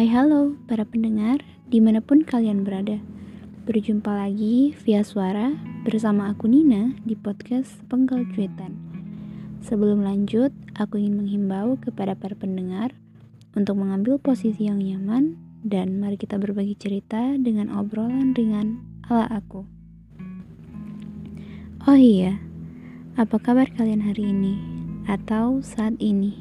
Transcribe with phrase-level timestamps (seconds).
[0.00, 3.04] Hai halo para pendengar di mana pun kalian berada
[3.68, 5.52] Berjumpa lagi via suara
[5.84, 8.80] bersama aku Nina di podcast Penggal Cuitan
[9.60, 12.96] Sebelum lanjut, aku ingin menghimbau kepada para pendengar
[13.52, 19.68] Untuk mengambil posisi yang nyaman Dan mari kita berbagi cerita dengan obrolan ringan ala aku
[21.84, 22.40] Oh iya,
[23.20, 24.56] apa kabar kalian hari ini?
[25.04, 26.40] Atau saat ini?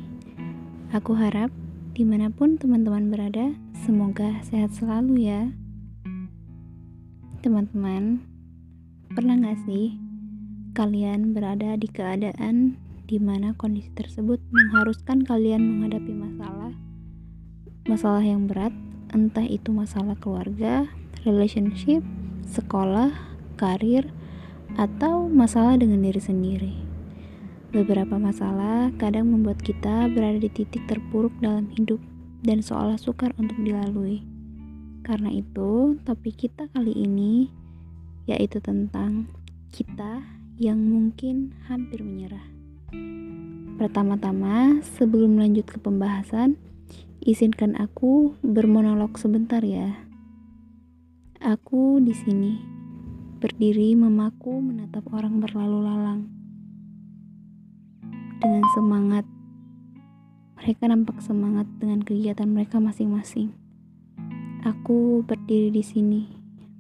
[0.95, 1.51] Aku harap
[1.99, 3.52] Di mana pun teman-teman berada,
[3.84, 5.52] semoga sehat selalu ya.
[7.44, 8.23] Teman-teman,
[9.12, 9.99] pernah gak sih
[10.80, 16.72] kalian berada di keadaan di mana kondisi tersebut mengharuskan kalian menghadapi masalah,
[17.84, 18.72] masalah yang berat,
[19.11, 20.88] entah itu masalah keluarga,
[21.27, 22.00] relationship,
[22.47, 23.11] sekolah,
[23.59, 24.08] karir,
[24.80, 26.88] atau masalah dengan diri sendiri.
[27.69, 32.02] Beberapa masalah kadang membuat kita berada di titik terpuruk dalam hidup
[32.41, 34.25] dan seolah sukar untuk dilalui.
[35.05, 37.53] Karena itu, topik kita kali ini
[38.25, 39.29] yaitu tentang
[39.69, 40.25] kita
[40.57, 42.41] yang mungkin hampir menyerah.
[43.77, 46.57] Pertama-tama, sebelum lanjut ke pembahasan,
[47.22, 49.94] izinkan aku bermonolog sebentar ya.
[51.38, 52.57] Aku di sini
[53.38, 56.38] berdiri memaku menatap orang berlalu lalang
[58.39, 59.27] dengan semangat.
[60.59, 63.51] Mereka nampak semangat dengan kegiatan mereka masing-masing.
[64.63, 66.21] Aku berdiri di sini,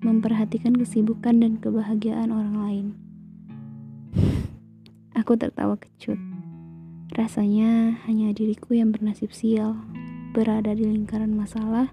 [0.03, 2.85] memperhatikan kesibukan dan kebahagiaan orang lain.
[5.19, 6.19] Aku tertawa kecut.
[7.15, 9.79] Rasanya hanya diriku yang bernasib sial,
[10.31, 11.91] berada di lingkaran masalah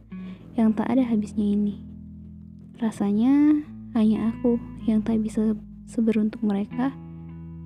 [0.54, 1.82] yang tak ada habisnya ini.
[2.76, 3.64] Rasanya
[3.96, 5.56] hanya aku yang tak bisa
[5.88, 6.92] seberuntuk mereka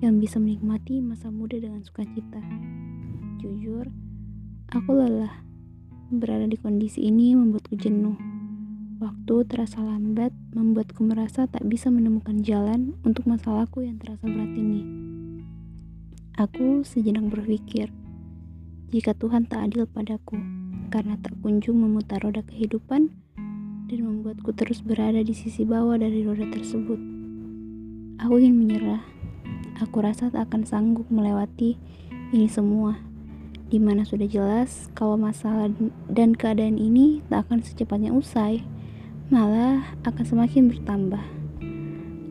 [0.01, 2.41] yang bisa menikmati masa muda dengan sukacita.
[3.37, 3.85] Jujur,
[4.73, 5.45] aku lelah.
[6.09, 8.17] Berada di kondisi ini membuatku jenuh.
[8.97, 14.81] Waktu terasa lambat, membuatku merasa tak bisa menemukan jalan untuk masalahku yang terasa berat ini.
[16.41, 17.93] Aku sejenak berpikir,
[18.89, 20.41] jika Tuhan tak adil padaku,
[20.89, 23.13] karena tak kunjung memutar roda kehidupan
[23.85, 26.99] dan membuatku terus berada di sisi bawah dari roda tersebut.
[28.21, 29.01] Aku ingin menyerah,
[29.81, 31.73] Aku rasa tak akan sanggup melewati
[32.29, 33.01] ini semua.
[33.65, 35.73] Di mana sudah jelas kalau masalah
[36.05, 38.61] dan keadaan ini tak akan secepatnya usai,
[39.33, 41.25] malah akan semakin bertambah.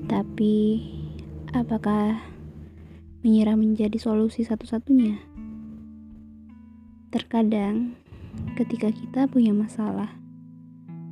[0.07, 0.57] Tapi,
[1.51, 2.23] apakah
[3.27, 5.19] menyerah menjadi solusi satu-satunya?
[7.11, 7.99] Terkadang,
[8.55, 10.15] ketika kita punya masalah,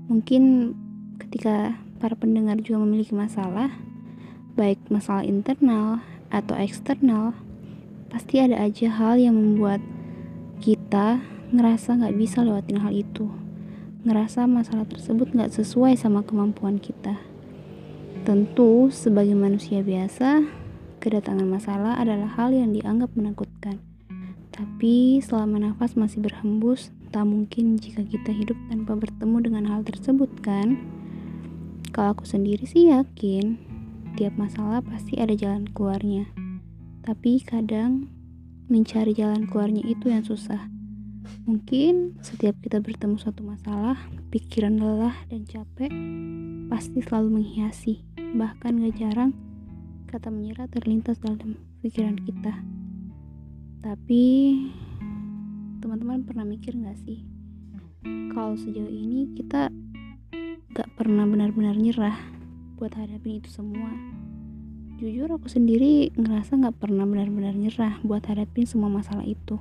[0.06, 0.71] mungkin
[1.19, 3.75] ketika para pendengar juga memiliki masalah,
[4.54, 5.98] baik masalah internal
[6.28, 7.37] atau eksternal,
[8.09, 9.81] pasti ada aja hal yang membuat
[10.59, 11.21] kita
[11.53, 13.28] ngerasa nggak bisa lewatin hal itu.
[14.05, 17.21] Ngerasa masalah tersebut nggak sesuai sama kemampuan kita.
[18.25, 20.44] Tentu, sebagai manusia biasa,
[21.00, 23.81] kedatangan masalah adalah hal yang dianggap menakutkan.
[24.53, 30.28] Tapi selama nafas masih berhembus, tak mungkin jika kita hidup tanpa bertemu dengan hal tersebut
[30.43, 30.77] kan?
[31.95, 33.67] Kalau aku sendiri sih yakin,
[34.18, 36.26] setiap masalah pasti ada jalan keluarnya.
[37.06, 38.10] Tapi kadang
[38.66, 40.66] mencari jalan keluarnya itu yang susah.
[41.46, 43.94] Mungkin setiap kita bertemu suatu masalah,
[44.34, 45.94] pikiran lelah dan capek
[46.66, 48.02] pasti selalu menghiasi.
[48.18, 49.38] Bahkan gak jarang
[50.10, 51.54] kata menyerah terlintas dalam
[51.86, 52.58] pikiran kita.
[53.86, 54.24] Tapi
[55.78, 57.22] teman-teman pernah mikir gak sih?
[58.34, 59.70] Kalau sejauh ini kita
[60.74, 62.38] gak pernah benar-benar nyerah
[62.78, 63.91] buat hadapin itu semua.
[65.03, 69.59] Jujur aku sendiri ngerasa gak pernah benar-benar nyerah buat hadapin semua masalah itu.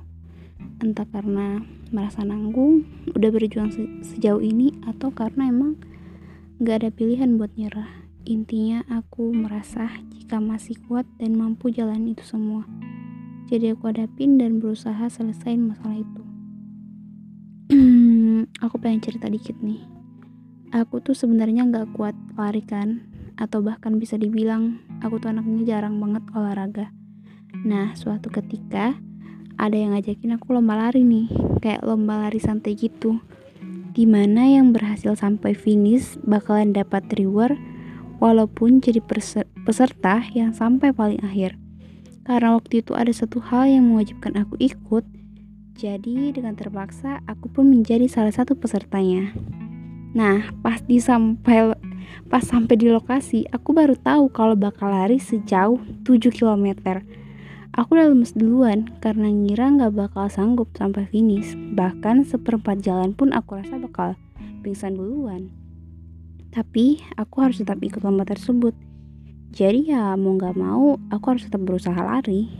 [0.78, 3.82] Entah karena merasa nanggung udah berjuang se
[4.14, 5.74] sejauh ini atau karena emang
[6.62, 8.06] gak ada pilihan buat nyerah.
[8.22, 12.62] Intinya aku merasa jika masih kuat dan mampu jalan itu semua
[13.48, 16.22] jadi aku hadapin dan berusaha selesaiin masalah itu.
[18.64, 19.97] Aku pengen cerita dikit nih
[20.72, 23.04] aku tuh sebenarnya nggak kuat lari kan
[23.38, 26.86] atau bahkan bisa dibilang aku tuh anaknya jarang banget olahraga.
[27.64, 28.98] Nah suatu ketika
[29.58, 31.30] ada yang ngajakin aku lomba lari nih
[31.62, 33.22] kayak lomba lari santai gitu.
[33.94, 37.58] Di mana yang berhasil sampai finish bakalan dapat reward
[38.22, 39.02] walaupun jadi
[39.66, 41.58] peserta yang sampai paling akhir.
[42.22, 45.02] Karena waktu itu ada satu hal yang mewajibkan aku ikut
[45.78, 49.30] jadi dengan terpaksa aku pun menjadi salah satu pesertanya
[50.16, 51.76] Nah, pas di sampai
[52.28, 57.00] pas sampai di lokasi, aku baru tahu kalau bakal lari sejauh 7 km.
[57.76, 61.54] Aku udah lemes duluan karena ngira gak bakal sanggup sampai finish.
[61.54, 64.16] Bahkan seperempat jalan pun aku rasa bakal
[64.64, 65.52] pingsan duluan.
[66.50, 68.72] Tapi aku harus tetap ikut lomba tersebut.
[69.54, 72.50] Jadi ya mau gak mau aku harus tetap berusaha lari.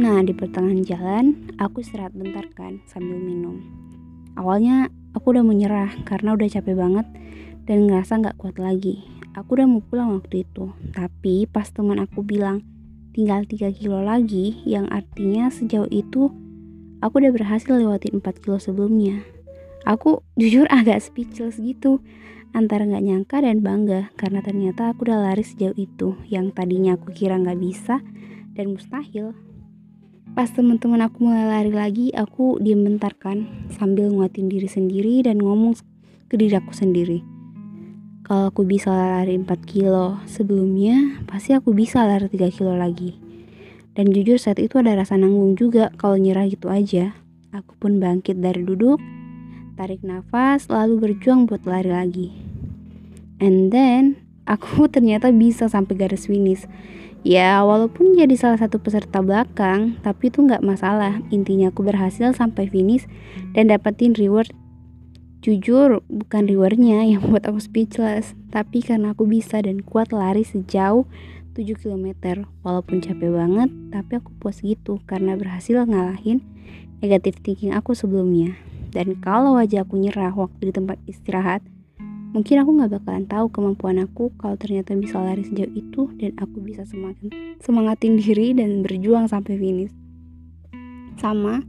[0.00, 1.24] Nah di pertengahan jalan
[1.60, 3.60] aku istirahat bentar kan sambil minum.
[4.40, 7.06] Awalnya aku udah menyerah karena udah capek banget
[7.64, 9.06] dan ngerasa gak kuat lagi.
[9.34, 10.70] Aku udah mau pulang waktu itu.
[10.94, 12.62] Tapi pas teman aku bilang
[13.14, 16.30] tinggal 3 kilo lagi yang artinya sejauh itu
[16.98, 19.22] aku udah berhasil lewatin 4 kilo sebelumnya.
[19.86, 22.02] Aku jujur agak speechless gitu
[22.54, 27.10] antara nggak nyangka dan bangga karena ternyata aku udah lari sejauh itu yang tadinya aku
[27.10, 27.98] kira nggak bisa
[28.54, 29.34] dan mustahil.
[30.34, 35.38] Pas teman-teman aku mulai lari lagi, aku diem bentar kan sambil nguatin diri sendiri dan
[35.38, 35.78] ngomong
[36.26, 37.34] ke diri aku sendiri
[38.24, 43.20] kalau aku bisa lari 4 kilo sebelumnya, pasti aku bisa lari 3 kilo lagi.
[43.92, 47.12] Dan jujur saat itu ada rasa nanggung juga kalau nyerah gitu aja.
[47.52, 48.96] Aku pun bangkit dari duduk,
[49.76, 52.28] tarik nafas, lalu berjuang buat lari lagi.
[53.44, 56.68] And then, aku ternyata bisa sampai garis finish.
[57.24, 61.24] Ya, walaupun jadi salah satu peserta belakang, tapi itu nggak masalah.
[61.32, 63.08] Intinya aku berhasil sampai finish
[63.56, 64.52] dan dapetin reward
[65.44, 71.04] Jujur, bukan rewardnya yang buat aku speechless, tapi karena aku bisa dan kuat lari sejauh
[71.52, 72.48] 7 km.
[72.64, 76.40] Walaupun capek banget, tapi aku puas gitu karena berhasil ngalahin
[77.04, 78.56] negatif thinking aku sebelumnya.
[78.96, 81.60] Dan kalau aja aku nyerah waktu di tempat istirahat,
[82.34, 86.58] mungkin aku gak bakalan tahu kemampuan aku kalau ternyata bisa lari sejauh itu dan aku
[86.66, 87.30] bisa semakin
[87.62, 89.94] semangatin diri dan berjuang sampai finish.
[91.14, 91.62] Sama,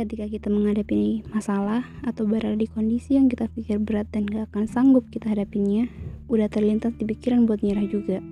[0.00, 4.64] ketika kita menghadapi masalah atau berada di kondisi yang kita pikir berat dan gak akan
[4.64, 5.84] sanggup kita hadapinya,
[6.32, 8.24] udah terlintas di pikiran buat nyerah juga.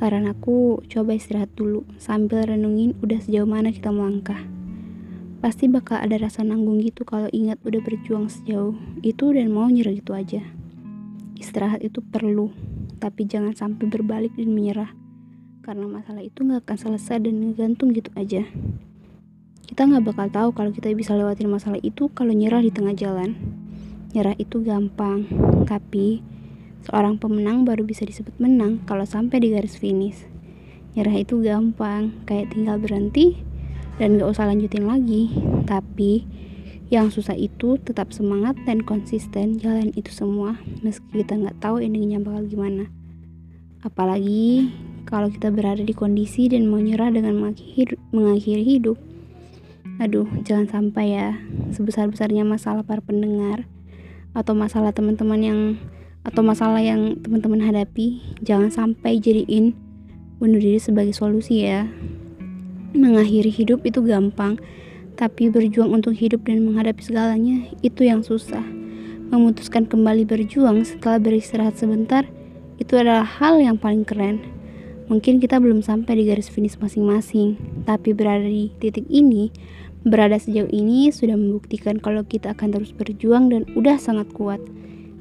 [0.00, 4.40] Saran aku, coba istirahat dulu sambil renungin udah sejauh mana kita melangkah.
[5.44, 8.72] Pasti bakal ada rasa nanggung gitu kalau ingat udah berjuang sejauh
[9.04, 10.61] itu dan mau nyerah gitu aja.
[11.42, 12.54] Istirahat itu perlu,
[13.02, 14.94] tapi jangan sampai berbalik dan menyerah.
[15.66, 18.46] Karena masalah itu gak akan selesai dan ngegantung gitu aja.
[19.66, 23.34] Kita nggak bakal tahu kalau kita bisa lewatin masalah itu kalau nyerah di tengah jalan.
[24.14, 25.26] Nyerah itu gampang,
[25.66, 26.22] tapi
[26.86, 30.22] seorang pemenang baru bisa disebut menang kalau sampai di garis finish.
[30.94, 33.34] Nyerah itu gampang, kayak tinggal berhenti
[33.98, 35.34] dan gak usah lanjutin lagi.
[35.66, 36.22] Tapi
[36.92, 42.20] yang susah itu tetap semangat dan konsisten jalan itu semua meski kita nggak tahu endingnya
[42.20, 42.92] bakal gimana.
[43.80, 44.68] Apalagi
[45.08, 47.40] kalau kita berada di kondisi dan mau nyerah dengan
[48.12, 49.00] mengakhiri hidup
[50.00, 51.28] aduh jangan sampai ya
[51.74, 53.68] sebesar-besarnya masalah para pendengar
[54.32, 55.60] atau masalah teman-teman yang
[56.24, 59.76] atau masalah yang teman-teman hadapi jangan sampai jadiin
[60.40, 61.86] bunuh diri sebagai solusi ya
[62.96, 64.56] mengakhiri hidup itu gampang
[65.14, 68.64] tapi berjuang untuk hidup dan menghadapi segalanya itu yang susah
[69.32, 72.28] memutuskan kembali berjuang setelah beristirahat sebentar
[72.76, 74.40] itu adalah hal yang paling keren
[75.06, 79.52] mungkin kita belum sampai di garis finish masing-masing tapi berada di titik ini
[80.02, 84.58] Berada sejauh ini sudah membuktikan kalau kita akan terus berjuang dan udah sangat kuat.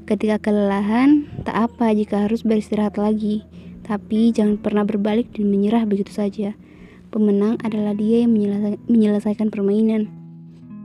[0.09, 3.45] Ketika kelelahan, tak apa jika harus beristirahat lagi.
[3.85, 6.57] Tapi jangan pernah berbalik dan menyerah begitu saja.
[7.11, 8.31] Pemenang adalah dia yang
[8.87, 10.07] menyelesaikan permainan.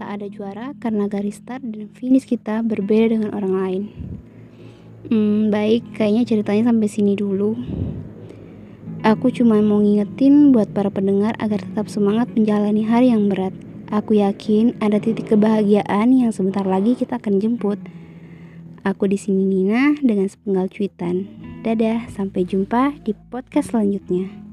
[0.02, 3.83] Tak ada juara karena garis start dan finish kita berbeda dengan orang lain.
[5.06, 7.54] Hmm, baik, kayaknya ceritanya sampai sini dulu.
[9.06, 13.54] Aku cuma mau ngingetin buat para pendengar agar tetap semangat menjalani hari yang berat.
[13.95, 17.78] Aku yakin ada titik kebahagiaan yang sebentar lagi kita akan jemput.
[18.83, 21.30] Aku di sini Nina dengan sepenggal cuitan.
[21.62, 24.45] Dadah, sampai jumpa di podcast selanjutnya.